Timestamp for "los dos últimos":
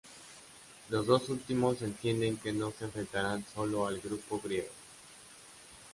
0.89-1.79